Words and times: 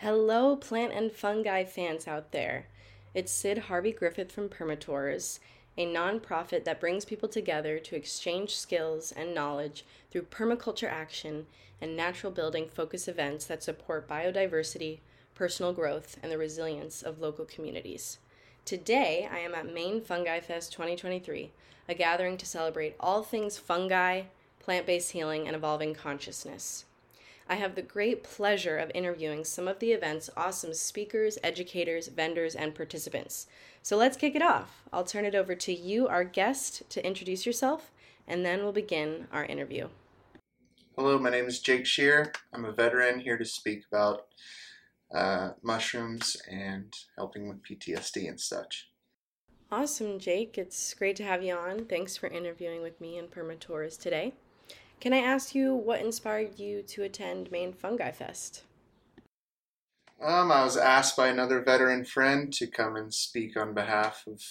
Hello, 0.00 0.56
plant 0.56 0.92
and 0.92 1.10
fungi 1.10 1.64
fans 1.64 2.06
out 2.06 2.30
there. 2.30 2.66
It's 3.14 3.32
Sid 3.32 3.56
Harvey 3.56 3.92
Griffith 3.92 4.30
from 4.30 4.50
Permatours, 4.50 5.40
a 5.78 5.86
nonprofit 5.86 6.64
that 6.64 6.80
brings 6.80 7.06
people 7.06 7.30
together 7.30 7.78
to 7.78 7.96
exchange 7.96 8.58
skills 8.58 9.10
and 9.10 9.34
knowledge 9.34 9.86
through 10.10 10.24
permaculture 10.24 10.86
action 10.86 11.46
and 11.80 11.96
natural 11.96 12.30
building 12.30 12.68
focus 12.68 13.08
events 13.08 13.46
that 13.46 13.62
support 13.62 14.06
biodiversity, 14.06 14.98
personal 15.34 15.72
growth, 15.72 16.18
and 16.22 16.30
the 16.30 16.36
resilience 16.36 17.02
of 17.02 17.22
local 17.22 17.46
communities. 17.46 18.18
Today, 18.66 19.26
I 19.32 19.38
am 19.38 19.54
at 19.54 19.72
Maine 19.72 20.02
Fungi 20.02 20.40
Fest 20.40 20.72
2023, 20.72 21.52
a 21.88 21.94
gathering 21.94 22.36
to 22.36 22.44
celebrate 22.44 22.96
all 23.00 23.22
things 23.22 23.56
fungi, 23.56 24.24
plant 24.60 24.84
based 24.84 25.12
healing, 25.12 25.46
and 25.46 25.56
evolving 25.56 25.94
consciousness. 25.94 26.84
I 27.48 27.54
have 27.54 27.76
the 27.76 27.82
great 27.82 28.24
pleasure 28.24 28.76
of 28.76 28.90
interviewing 28.92 29.44
some 29.44 29.68
of 29.68 29.78
the 29.78 29.92
event's 29.92 30.28
awesome 30.36 30.74
speakers, 30.74 31.38
educators, 31.44 32.08
vendors, 32.08 32.56
and 32.56 32.74
participants. 32.74 33.46
So 33.82 33.96
let's 33.96 34.16
kick 34.16 34.34
it 34.34 34.42
off. 34.42 34.82
I'll 34.92 35.04
turn 35.04 35.24
it 35.24 35.36
over 35.36 35.54
to 35.54 35.72
you, 35.72 36.08
our 36.08 36.24
guest, 36.24 36.82
to 36.90 37.06
introduce 37.06 37.46
yourself, 37.46 37.92
and 38.26 38.44
then 38.44 38.64
we'll 38.64 38.72
begin 38.72 39.28
our 39.32 39.44
interview. 39.44 39.88
Hello, 40.96 41.20
my 41.20 41.30
name 41.30 41.46
is 41.46 41.60
Jake 41.60 41.86
Shearer. 41.86 42.32
I'm 42.52 42.64
a 42.64 42.72
veteran 42.72 43.20
here 43.20 43.38
to 43.38 43.44
speak 43.44 43.84
about 43.92 44.26
uh, 45.14 45.50
mushrooms 45.62 46.36
and 46.50 46.92
helping 47.16 47.48
with 47.48 47.62
PTSD 47.62 48.28
and 48.28 48.40
such. 48.40 48.88
Awesome, 49.70 50.18
Jake. 50.18 50.58
It's 50.58 50.94
great 50.94 51.14
to 51.16 51.24
have 51.24 51.44
you 51.44 51.54
on. 51.54 51.84
Thanks 51.84 52.16
for 52.16 52.26
interviewing 52.26 52.82
with 52.82 53.00
me 53.00 53.18
and 53.18 53.30
Permatours 53.30 53.96
today. 53.96 54.34
Can 55.00 55.12
I 55.12 55.18
ask 55.18 55.54
you 55.54 55.74
what 55.74 56.00
inspired 56.00 56.58
you 56.58 56.82
to 56.82 57.02
attend 57.02 57.50
Maine 57.50 57.72
Fungi 57.72 58.10
Fest? 58.10 58.62
Um, 60.20 60.50
I 60.50 60.64
was 60.64 60.76
asked 60.76 61.16
by 61.16 61.28
another 61.28 61.60
veteran 61.60 62.04
friend 62.04 62.52
to 62.54 62.66
come 62.66 62.96
and 62.96 63.12
speak 63.12 63.56
on 63.56 63.74
behalf 63.74 64.24
of 64.26 64.42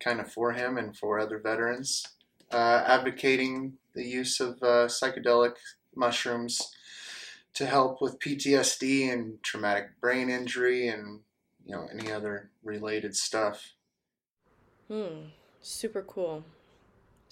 kind 0.00 0.18
of 0.18 0.32
for 0.32 0.52
him 0.52 0.78
and 0.78 0.96
for 0.96 1.18
other 1.18 1.38
veterans, 1.38 2.06
uh, 2.50 2.82
advocating 2.86 3.74
the 3.94 4.04
use 4.04 4.40
of 4.40 4.54
uh, 4.62 4.86
psychedelic 4.86 5.56
mushrooms 5.94 6.72
to 7.52 7.66
help 7.66 8.00
with 8.00 8.18
PTSD 8.18 9.12
and 9.12 9.42
traumatic 9.42 10.00
brain 10.00 10.30
injury 10.30 10.88
and 10.88 11.20
you 11.66 11.74
know 11.74 11.86
any 11.92 12.10
other 12.10 12.50
related 12.62 13.14
stuff. 13.14 13.74
Hmm, 14.88 15.26
super 15.60 16.02
cool. 16.02 16.44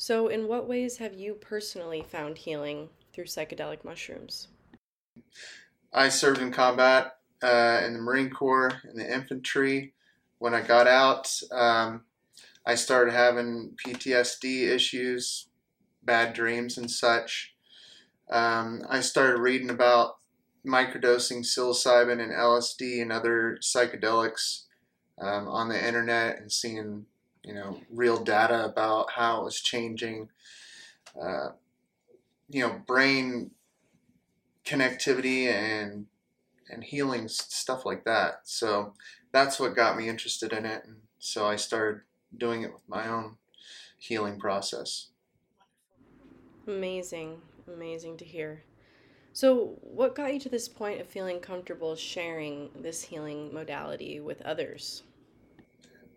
So, 0.00 0.28
in 0.28 0.46
what 0.46 0.68
ways 0.68 0.98
have 0.98 1.14
you 1.14 1.34
personally 1.34 2.06
found 2.08 2.38
healing 2.38 2.88
through 3.12 3.24
psychedelic 3.24 3.84
mushrooms? 3.84 4.46
I 5.92 6.08
served 6.08 6.40
in 6.40 6.52
combat 6.52 7.16
uh, 7.42 7.82
in 7.84 7.94
the 7.94 7.98
Marine 7.98 8.30
Corps, 8.30 8.80
in 8.88 8.96
the 8.96 9.12
infantry. 9.12 9.94
When 10.38 10.54
I 10.54 10.60
got 10.60 10.86
out, 10.86 11.28
um, 11.50 12.02
I 12.64 12.76
started 12.76 13.12
having 13.12 13.76
PTSD 13.84 14.68
issues, 14.68 15.48
bad 16.04 16.32
dreams, 16.32 16.78
and 16.78 16.88
such. 16.88 17.56
Um, 18.30 18.82
I 18.88 19.00
started 19.00 19.40
reading 19.40 19.70
about 19.70 20.18
microdosing 20.64 21.40
psilocybin 21.40 22.22
and 22.22 22.32
LSD 22.32 23.02
and 23.02 23.10
other 23.10 23.58
psychedelics 23.60 24.66
um, 25.20 25.48
on 25.48 25.68
the 25.68 25.86
internet 25.86 26.38
and 26.38 26.52
seeing 26.52 27.06
you 27.48 27.54
know 27.54 27.80
real 27.90 28.22
data 28.22 28.66
about 28.66 29.10
how 29.10 29.40
it 29.40 29.44
was 29.44 29.60
changing 29.60 30.28
uh, 31.20 31.48
you 32.50 32.62
know 32.62 32.80
brain 32.86 33.50
connectivity 34.64 35.46
and 35.46 36.06
and 36.70 36.84
healing 36.84 37.26
stuff 37.26 37.86
like 37.86 38.04
that. 38.04 38.40
So 38.44 38.92
that's 39.32 39.58
what 39.58 39.74
got 39.74 39.96
me 39.96 40.08
interested 40.08 40.52
in 40.52 40.66
it 40.66 40.84
and 40.86 40.96
so 41.18 41.46
i 41.46 41.56
started 41.56 42.02
doing 42.36 42.62
it 42.62 42.72
with 42.72 42.88
my 42.88 43.08
own 43.08 43.36
healing 43.96 44.38
process. 44.38 45.08
Amazing. 46.66 47.40
Amazing 47.66 48.16
to 48.18 48.24
hear. 48.24 48.62
So 49.32 49.78
what 49.82 50.14
got 50.14 50.32
you 50.32 50.40
to 50.40 50.48
this 50.48 50.68
point 50.68 51.00
of 51.00 51.06
feeling 51.06 51.40
comfortable 51.40 51.96
sharing 51.96 52.70
this 52.74 53.02
healing 53.02 53.52
modality 53.52 54.20
with 54.20 54.40
others 54.42 55.02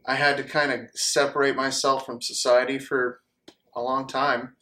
I 0.06 0.16
had 0.16 0.38
to 0.38 0.44
kind 0.44 0.72
of 0.72 0.80
separate 0.96 1.56
myself 1.56 2.06
from 2.06 2.22
society 2.22 2.80
for 2.80 3.22
a 3.76 3.82
long 3.82 4.08
time. 4.08 4.56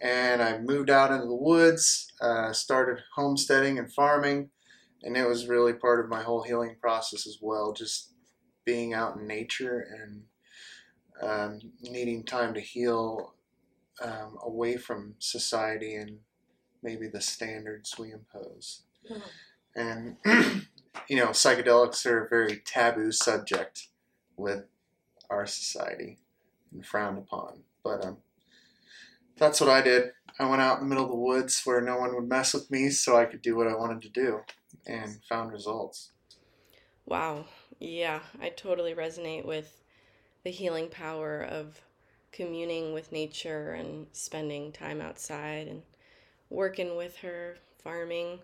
And 0.00 0.42
I 0.42 0.58
moved 0.58 0.90
out 0.90 1.10
into 1.10 1.26
the 1.26 1.34
woods, 1.34 2.12
uh, 2.20 2.52
started 2.52 3.02
homesteading 3.14 3.78
and 3.78 3.92
farming, 3.92 4.50
and 5.02 5.16
it 5.16 5.26
was 5.26 5.48
really 5.48 5.72
part 5.72 6.00
of 6.00 6.10
my 6.10 6.22
whole 6.22 6.42
healing 6.42 6.76
process 6.80 7.26
as 7.26 7.38
well. 7.40 7.72
Just 7.72 8.12
being 8.64 8.92
out 8.92 9.16
in 9.16 9.26
nature 9.26 9.86
and 9.98 10.22
um, 11.22 11.60
needing 11.80 12.24
time 12.24 12.54
to 12.54 12.60
heal 12.60 13.34
um, 14.02 14.36
away 14.42 14.76
from 14.76 15.14
society 15.18 15.94
and 15.94 16.18
maybe 16.82 17.08
the 17.08 17.20
standards 17.20 17.94
we 17.98 18.12
impose. 18.12 18.82
Mm-hmm. 19.10 19.28
And, 19.76 20.16
you 21.08 21.16
know, 21.16 21.28
psychedelics 21.28 22.04
are 22.06 22.24
a 22.24 22.28
very 22.28 22.60
taboo 22.64 23.12
subject 23.12 23.88
with 24.36 24.64
our 25.30 25.46
society 25.46 26.18
and 26.72 26.84
frowned 26.84 27.18
upon. 27.18 27.62
But 27.82 28.04
um, 28.04 28.18
that's 29.36 29.60
what 29.60 29.70
I 29.70 29.82
did. 29.82 30.10
I 30.38 30.48
went 30.48 30.62
out 30.62 30.78
in 30.78 30.84
the 30.84 30.88
middle 30.88 31.04
of 31.04 31.10
the 31.10 31.16
woods 31.16 31.60
where 31.64 31.80
no 31.80 31.98
one 31.98 32.14
would 32.14 32.28
mess 32.28 32.54
with 32.54 32.70
me 32.70 32.90
so 32.90 33.16
I 33.16 33.24
could 33.24 33.42
do 33.42 33.56
what 33.56 33.68
I 33.68 33.76
wanted 33.76 34.02
to 34.02 34.08
do 34.08 34.40
and 34.86 35.22
found 35.28 35.52
results. 35.52 36.10
Wow. 37.06 37.44
Yeah, 37.78 38.20
I 38.40 38.48
totally 38.48 38.94
resonate 38.94 39.44
with 39.44 39.82
the 40.42 40.50
healing 40.50 40.88
power 40.88 41.42
of 41.42 41.80
communing 42.32 42.92
with 42.92 43.12
nature 43.12 43.72
and 43.72 44.06
spending 44.12 44.72
time 44.72 45.00
outside 45.00 45.68
and 45.68 45.82
working 46.50 46.96
with 46.96 47.16
her, 47.18 47.56
farming. 47.82 48.40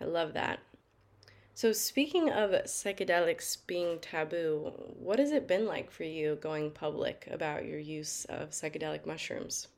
I 0.00 0.04
love 0.04 0.34
that. 0.34 0.60
So, 1.56 1.70
speaking 1.70 2.30
of 2.30 2.50
psychedelics 2.50 3.64
being 3.68 4.00
taboo, 4.00 4.72
what 4.98 5.20
has 5.20 5.30
it 5.30 5.46
been 5.46 5.66
like 5.66 5.88
for 5.88 6.02
you 6.02 6.36
going 6.42 6.72
public 6.72 7.28
about 7.30 7.64
your 7.64 7.78
use 7.78 8.24
of 8.24 8.50
psychedelic 8.50 9.06
mushrooms? 9.06 9.68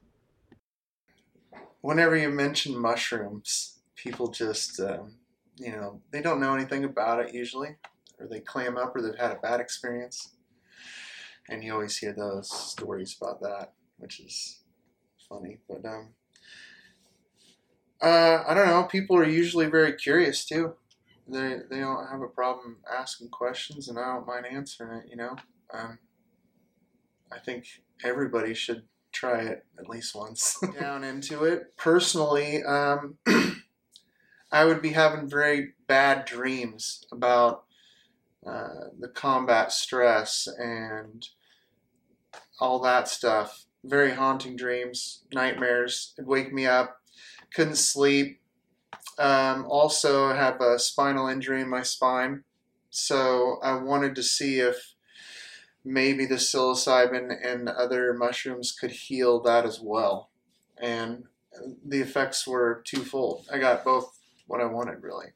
Whenever 1.82 2.16
you 2.16 2.30
mention 2.30 2.78
mushrooms, 2.78 3.80
people 3.94 4.28
just, 4.28 4.80
um, 4.80 5.16
you 5.58 5.70
know, 5.70 6.00
they 6.12 6.22
don't 6.22 6.40
know 6.40 6.54
anything 6.54 6.84
about 6.84 7.20
it 7.20 7.34
usually, 7.34 7.76
or 8.18 8.26
they 8.26 8.40
clam 8.40 8.78
up, 8.78 8.96
or 8.96 9.02
they've 9.02 9.20
had 9.20 9.32
a 9.32 9.40
bad 9.40 9.60
experience. 9.60 10.34
And 11.50 11.62
you 11.62 11.74
always 11.74 11.98
hear 11.98 12.14
those 12.14 12.50
stories 12.50 13.14
about 13.20 13.42
that, 13.42 13.74
which 13.98 14.20
is 14.20 14.60
funny. 15.28 15.58
But 15.68 15.84
um, 15.84 16.08
uh, 18.00 18.44
I 18.48 18.54
don't 18.54 18.66
know. 18.66 18.84
People 18.84 19.18
are 19.18 19.28
usually 19.28 19.66
very 19.66 19.92
curious 19.92 20.46
too 20.46 20.74
they 21.28 21.58
they 21.68 21.80
don't 21.80 22.08
have 22.08 22.22
a 22.22 22.28
problem 22.28 22.76
asking 22.92 23.28
questions, 23.28 23.88
and 23.88 23.98
I 23.98 24.14
don't 24.14 24.26
mind 24.26 24.46
answering 24.46 24.98
it. 24.98 25.10
You 25.10 25.16
know, 25.16 25.36
um, 25.72 25.98
I 27.32 27.38
think 27.38 27.66
everybody 28.04 28.54
should 28.54 28.84
try 29.12 29.40
it 29.40 29.66
at 29.78 29.88
least 29.88 30.14
once. 30.14 30.58
Down 30.80 31.04
into 31.04 31.44
it 31.44 31.76
personally, 31.76 32.62
um, 32.62 33.16
I 34.52 34.64
would 34.64 34.82
be 34.82 34.90
having 34.90 35.28
very 35.28 35.72
bad 35.88 36.24
dreams 36.24 37.04
about 37.10 37.64
uh, 38.46 38.90
the 38.98 39.08
combat 39.08 39.72
stress 39.72 40.46
and 40.58 41.26
all 42.60 42.78
that 42.80 43.08
stuff. 43.08 43.64
Very 43.84 44.12
haunting 44.12 44.56
dreams, 44.56 45.22
nightmares. 45.32 46.14
It'd 46.16 46.28
wake 46.28 46.52
me 46.52 46.66
up, 46.66 47.00
couldn't 47.52 47.76
sleep 47.76 48.40
um, 49.18 49.66
also, 49.68 50.26
I 50.26 50.36
have 50.36 50.60
a 50.60 50.78
spinal 50.78 51.28
injury 51.28 51.62
in 51.62 51.68
my 51.68 51.82
spine, 51.82 52.44
so 52.90 53.58
I 53.62 53.74
wanted 53.74 54.14
to 54.16 54.22
see 54.22 54.60
if 54.60 54.94
maybe 55.84 56.26
the 56.26 56.34
psilocybin 56.34 57.34
and 57.44 57.68
other 57.68 58.12
mushrooms 58.12 58.72
could 58.72 58.90
heal 58.90 59.40
that 59.42 59.64
as 59.64 59.80
well. 59.80 60.30
And 60.78 61.24
the 61.86 62.00
effects 62.00 62.46
were 62.46 62.82
twofold. 62.84 63.46
I 63.52 63.58
got 63.58 63.84
both 63.84 64.18
what 64.46 64.60
I 64.60 64.66
wanted, 64.66 65.02
really. 65.02 65.28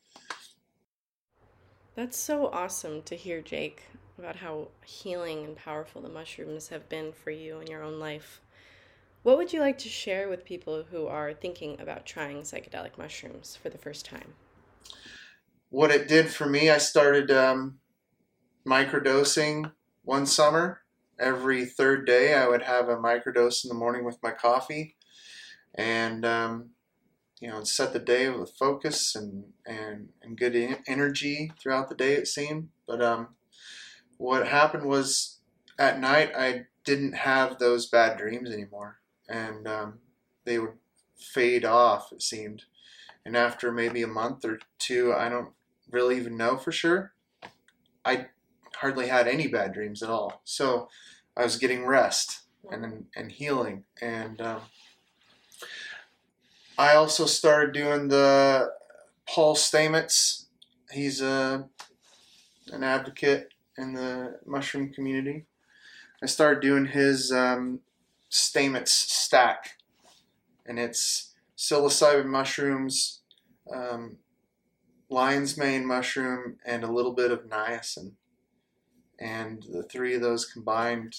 That's 1.95 2.19
so 2.19 2.47
awesome 2.49 3.03
to 3.03 3.17
hear, 3.17 3.41
Jake, 3.41 3.83
about 4.19 4.37
how 4.37 4.69
healing 4.85 5.45
and 5.45 5.57
powerful 5.57 6.03
the 6.03 6.09
mushrooms 6.09 6.69
have 6.69 6.89
been 6.89 7.13
for 7.13 7.31
you 7.31 7.61
in 7.61 7.67
your 7.67 7.83
own 7.83 7.99
life. 7.99 8.41
What 9.23 9.37
would 9.37 9.53
you 9.53 9.61
like 9.61 9.77
to 9.79 9.89
share 9.89 10.29
with 10.29 10.47
people 10.47 10.85
who 10.91 11.07
are 11.07 11.35
thinking 11.35 11.79
about 11.79 12.07
trying 12.07 12.43
psychedelic 12.43 12.97
mushrooms 12.97 13.55
for 13.55 13.69
the 13.69 13.79
first 13.79 14.07
time? 14.07 14.33
What 15.69 15.91
it 15.91 16.09
did 16.09 16.31
for 16.31 16.47
me, 16.47 16.71
I 16.71 16.79
started 16.79 17.31
um, 17.31 17.79
microdosing 18.67 19.73
one 20.05 20.25
summer. 20.25 20.81
Every 21.19 21.67
third 21.67 22.07
day, 22.07 22.35
I 22.35 22.49
would 22.49 22.63
have 22.63 22.89
a 22.89 22.97
microdose 22.97 23.63
in 23.63 23.69
the 23.69 23.75
morning 23.75 24.05
with 24.05 24.23
my 24.23 24.31
coffee. 24.31 24.97
And 25.75 26.25
um, 26.25 26.71
you 27.41 27.49
know, 27.49 27.65
set 27.65 27.93
the 27.93 27.99
day 27.99 28.29
with 28.29 28.57
focus 28.59 29.15
and 29.15 29.45
and 29.67 30.09
and 30.23 30.39
good 30.39 30.57
energy 30.87 31.53
throughout 31.61 31.89
the 31.89 31.95
day. 31.95 32.15
It 32.15 32.29
seemed, 32.29 32.69
but 32.87 33.03
um, 33.03 33.29
what 34.19 34.47
happened 34.47 34.85
was 34.85 35.39
at 35.79 36.01
night 36.01 36.33
I 36.37 36.67
didn't 36.85 37.15
have 37.15 37.59
those 37.59 37.87
bad 37.87 38.19
dreams 38.19 38.51
anymore, 38.51 39.00
and 39.31 39.67
um, 39.67 39.99
they 40.45 40.59
would 40.59 40.75
fade 41.17 41.65
off. 41.65 42.13
It 42.13 42.23
seemed, 42.23 42.65
and 43.25 43.37
after 43.37 43.73
maybe 43.73 44.03
a 44.03 44.09
month 44.09 44.45
or 44.45 44.59
two, 44.79 45.15
I 45.15 45.29
don't 45.29 45.51
really 45.91 46.17
even 46.17 46.37
know 46.37 46.57
for 46.57 46.73
sure. 46.73 47.13
I 48.05 48.27
hardly 48.77 49.09
had 49.09 49.29
any 49.29 49.47
bad 49.47 49.73
dreams 49.73 50.03
at 50.03 50.11
all. 50.11 50.41
So 50.45 50.89
I 51.37 51.45
was 51.45 51.57
getting 51.57 51.87
rest 51.87 52.41
and 52.71 53.07
and 53.17 53.33
healing, 53.33 53.85
and 54.01 54.41
um, 54.41 54.63
I 56.77 56.95
also 56.95 57.27
started 57.27 57.73
doing 57.73 58.09
the 58.09 58.73
Paul 59.29 59.55
Stamets. 59.55 60.47
He's 60.91 61.21
a 61.21 61.69
an 62.73 62.83
advocate 62.83 63.53
in 63.77 63.95
the 63.95 64.39
mushroom 64.47 64.93
community. 64.93 65.47
I 66.23 66.27
started 66.27 66.61
doing 66.61 66.87
his 66.87 67.33
um, 67.33 67.81
Stamets 68.31 68.89
stack, 68.89 69.79
and 70.65 70.79
it's 70.79 71.35
psilocybin 71.57 72.27
mushrooms, 72.27 73.21
um, 73.75 74.17
lion's 75.09 75.57
mane 75.59 75.85
mushroom, 75.85 76.57
and 76.65 76.85
a 76.85 76.93
little 76.93 77.13
bit 77.13 77.33
of 77.33 77.49
niacin. 77.49 78.13
And 79.19 79.65
the 79.71 79.83
three 79.83 80.15
of 80.15 80.23
those 80.23 80.47
combined, 80.47 81.17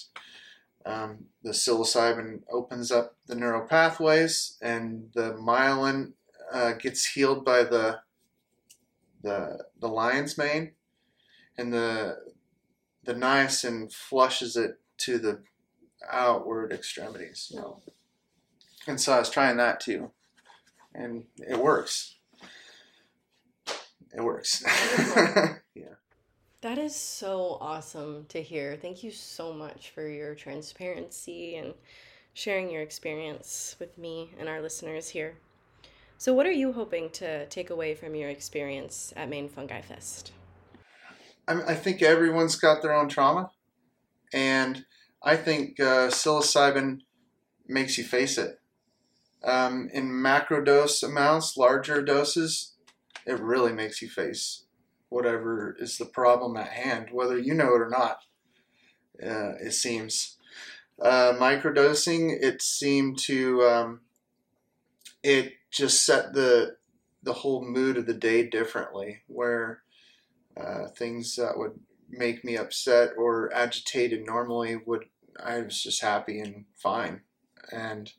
um, 0.86 1.26
the 1.42 1.50
psilocybin 1.50 2.42
opens 2.50 2.90
up 2.90 3.16
the 3.26 3.34
neural 3.34 3.66
pathways, 3.66 4.56
and 4.62 5.10
the 5.14 5.34
myelin 5.34 6.12
uh, 6.52 6.72
gets 6.72 7.06
healed 7.06 7.44
by 7.44 7.62
the 7.62 8.00
the 9.22 9.66
the 9.78 9.88
lion's 9.88 10.36
mane, 10.36 10.72
and 11.56 11.72
the 11.72 12.16
the 13.04 13.14
niacin 13.14 13.92
flushes 13.92 14.56
it 14.56 14.80
to 14.96 15.18
the 15.18 15.42
outward 16.10 16.72
extremities. 16.72 17.48
You 17.50 17.60
know. 17.60 17.82
And 18.86 19.00
so 19.00 19.12
I 19.12 19.18
was 19.18 19.30
trying 19.30 19.58
that 19.58 19.80
too, 19.80 20.10
and 20.94 21.24
it 21.38 21.58
works. 21.58 22.16
It 24.14 24.22
works. 24.22 24.62
yeah. 25.74 25.94
That 26.60 26.78
is 26.78 26.94
so 26.94 27.58
awesome 27.60 28.26
to 28.28 28.42
hear. 28.42 28.76
Thank 28.76 29.02
you 29.02 29.10
so 29.10 29.52
much 29.52 29.90
for 29.90 30.06
your 30.06 30.34
transparency 30.34 31.56
and 31.56 31.74
sharing 32.34 32.70
your 32.70 32.82
experience 32.82 33.76
with 33.78 33.98
me 33.98 34.30
and 34.38 34.48
our 34.48 34.60
listeners 34.60 35.08
here. 35.08 35.34
So, 36.18 36.32
what 36.32 36.46
are 36.46 36.52
you 36.52 36.72
hoping 36.72 37.10
to 37.10 37.46
take 37.46 37.70
away 37.70 37.94
from 37.94 38.14
your 38.14 38.28
experience 38.28 39.12
at 39.16 39.28
Maine 39.28 39.48
Fungi 39.48 39.80
Fest? 39.80 40.32
I, 41.48 41.54
I 41.62 41.74
think 41.74 42.00
everyone's 42.02 42.56
got 42.56 42.80
their 42.80 42.94
own 42.94 43.08
trauma, 43.08 43.50
and 44.32 44.84
I 45.24 45.36
think 45.36 45.78
uh, 45.78 46.08
psilocybin 46.08 47.00
makes 47.66 47.96
you 47.96 48.04
face 48.04 48.38
it. 48.38 48.58
Um, 49.44 49.88
in 49.92 50.20
macro 50.20 50.62
dose 50.62 51.02
amounts, 51.02 51.56
larger 51.56 52.02
doses, 52.02 52.74
it 53.26 53.40
really 53.40 53.72
makes 53.72 54.02
you 54.02 54.08
face 54.08 54.64
whatever 55.08 55.76
is 55.78 55.98
the 55.98 56.06
problem 56.06 56.56
at 56.56 56.68
hand, 56.68 57.08
whether 57.12 57.38
you 57.38 57.54
know 57.54 57.74
it 57.74 57.82
or 57.82 57.90
not. 57.90 58.18
Uh, 59.22 59.54
it 59.60 59.72
seems 59.72 60.38
uh, 61.00 61.34
microdosing. 61.34 62.36
It 62.40 62.62
seemed 62.62 63.18
to 63.20 63.62
um, 63.62 64.00
it 65.22 65.54
just 65.70 66.04
set 66.04 66.32
the 66.32 66.76
the 67.22 67.32
whole 67.32 67.64
mood 67.64 67.96
of 67.96 68.06
the 68.06 68.14
day 68.14 68.48
differently, 68.48 69.22
where 69.28 69.82
uh, 70.56 70.88
things 70.96 71.36
that 71.36 71.56
would 71.56 71.78
make 72.12 72.44
me 72.44 72.56
upset 72.56 73.10
or 73.16 73.52
agitated 73.52 74.24
normally 74.24 74.76
would 74.76 75.06
I 75.42 75.60
was 75.60 75.82
just 75.82 76.02
happy 76.02 76.38
and 76.40 76.66
fine, 76.76 77.22
and 77.72 78.12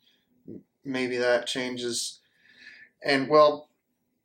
maybe 0.83 1.17
that 1.17 1.47
changes. 1.47 2.19
And 3.03 3.29
well, 3.29 3.69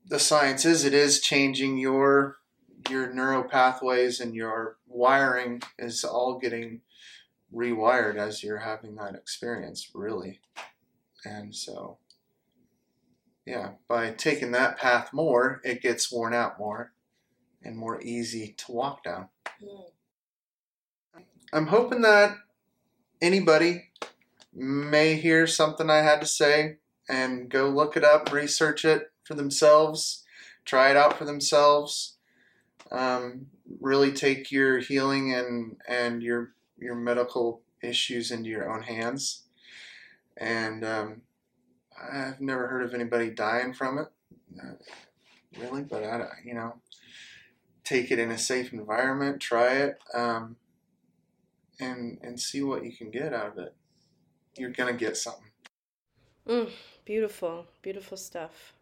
the 0.06 0.18
science 0.18 0.64
is 0.64 0.84
it 0.84 0.94
is 0.94 1.20
changing 1.20 1.78
your 1.78 2.38
your 2.88 3.12
neural 3.12 3.44
pathways 3.44 4.20
and 4.20 4.34
your 4.34 4.78
wiring 4.86 5.62
is 5.78 6.04
all 6.04 6.38
getting 6.38 6.80
rewired 7.54 8.16
as 8.16 8.42
you're 8.42 8.58
having 8.58 8.94
that 8.96 9.14
experience, 9.14 9.90
really. 9.94 10.40
And 11.24 11.54
so, 11.54 11.98
yeah, 13.44 13.72
by 13.88 14.12
taking 14.12 14.52
that 14.52 14.78
path 14.78 15.12
more, 15.12 15.60
it 15.64 15.82
gets 15.82 16.10
worn 16.10 16.34
out 16.34 16.58
more 16.58 16.92
and 17.62 17.76
more 17.76 18.00
easy 18.00 18.54
to 18.58 18.72
walk 18.72 19.04
down. 19.04 19.28
I'm 21.52 21.66
hoping 21.66 22.02
that 22.02 22.36
anybody 23.20 23.90
may 24.52 25.16
hear 25.16 25.46
something 25.46 25.88
I 25.88 25.98
had 25.98 26.20
to 26.20 26.26
say 26.26 26.76
and 27.08 27.48
go 27.48 27.68
look 27.68 27.96
it 27.96 28.04
up, 28.04 28.32
research 28.32 28.84
it 28.84 29.10
for 29.24 29.34
themselves, 29.34 30.24
try 30.64 30.90
it 30.90 30.96
out 30.96 31.16
for 31.18 31.24
themselves. 31.24 32.16
Um, 32.90 33.46
really 33.80 34.12
take 34.12 34.50
your 34.50 34.78
healing 34.78 35.34
and 35.34 35.76
and 35.86 36.22
your 36.22 36.52
your 36.78 36.94
medical 36.94 37.60
issues 37.82 38.30
into 38.30 38.48
your 38.48 38.70
own 38.72 38.82
hands. 38.82 39.42
And 40.36 40.84
um, 40.84 41.22
I've 42.00 42.40
never 42.40 42.68
heard 42.68 42.82
of 42.84 42.94
anybody 42.94 43.30
dying 43.30 43.74
from 43.74 43.98
it, 43.98 44.08
uh, 44.58 45.60
really. 45.60 45.82
But 45.82 46.04
I, 46.04 46.28
you 46.44 46.54
know, 46.54 46.80
take 47.88 48.10
it 48.10 48.18
in 48.18 48.30
a 48.30 48.38
safe 48.38 48.72
environment, 48.72 49.40
try 49.40 49.72
it, 49.74 49.98
um, 50.14 50.56
and 51.80 52.18
and 52.22 52.38
see 52.38 52.62
what 52.62 52.84
you 52.84 52.92
can 52.92 53.10
get 53.10 53.32
out 53.32 53.52
of 53.52 53.58
it. 53.58 53.74
You're 54.56 54.70
gonna 54.70 54.92
get 54.92 55.16
something. 55.16 55.50
Mm, 56.46 56.70
beautiful, 57.04 57.66
beautiful 57.82 58.16
stuff. 58.16 58.74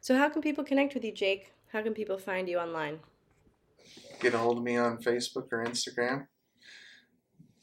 So, 0.00 0.16
how 0.16 0.28
can 0.28 0.42
people 0.42 0.64
connect 0.64 0.94
with 0.94 1.04
you, 1.04 1.12
Jake? 1.12 1.52
How 1.72 1.82
can 1.82 1.94
people 1.94 2.18
find 2.18 2.48
you 2.48 2.58
online? 2.58 3.00
Get 4.20 4.34
a 4.34 4.38
hold 4.38 4.58
of 4.58 4.64
me 4.64 4.76
on 4.76 4.98
Facebook 4.98 5.52
or 5.52 5.64
Instagram. 5.64 6.26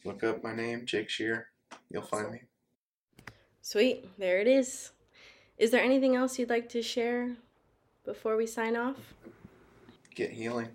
Look 0.04 0.24
up 0.24 0.44
my 0.44 0.54
name, 0.54 0.86
Jake 0.86 1.10
Shearer. 1.10 1.48
You'll 1.90 2.04
find 2.04 2.32
me. 2.32 2.42
Sweet, 3.62 4.20
there 4.20 4.40
it 4.40 4.48
is. 4.48 4.92
Is 5.58 5.72
there 5.72 5.82
anything 5.82 6.16
else 6.16 6.38
you'd 6.38 6.50
like 6.50 6.68
to 6.70 6.82
share 6.82 7.38
before 8.04 8.36
we 8.36 8.46
sign 8.46 8.76
off? 8.76 9.14
Get 10.15 10.31
healing. 10.31 10.69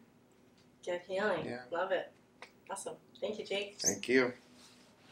Get 0.85 1.05
healing. 1.07 1.45
Yeah. 1.45 1.63
Love 1.71 1.93
it. 1.93 2.13
Awesome. 2.71 2.97
Thank 3.21 3.39
you, 3.39 3.45
Jake. 3.45 3.77
Thank 3.81 4.09
you. 4.09 4.33